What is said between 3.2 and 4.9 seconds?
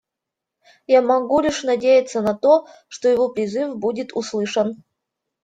призыв будет услышан.